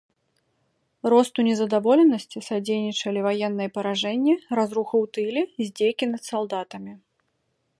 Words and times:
Росту 1.13 1.39
незадаволенасці 1.49 2.39
садзейнічалі 2.47 3.19
ваенныя 3.27 3.69
паражэнні, 3.75 4.33
разруха 4.61 4.95
ў 5.05 5.13
тыле, 5.19 5.41
здзекі 5.67 6.05
над 6.15 6.21
салдатамі. 6.31 6.93